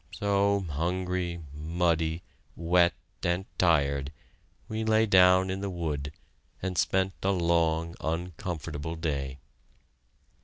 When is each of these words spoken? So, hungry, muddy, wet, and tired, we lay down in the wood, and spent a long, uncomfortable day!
So, 0.09 0.61
hungry, 0.67 1.43
muddy, 1.53 2.23
wet, 2.55 2.95
and 3.21 3.45
tired, 3.59 4.11
we 4.67 4.83
lay 4.83 5.05
down 5.05 5.51
in 5.51 5.61
the 5.61 5.69
wood, 5.69 6.11
and 6.59 6.75
spent 6.75 7.13
a 7.21 7.29
long, 7.29 7.93
uncomfortable 8.01 8.95
day! 8.95 9.37